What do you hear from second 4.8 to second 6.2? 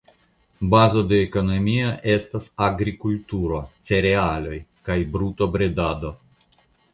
kaj brutobredado.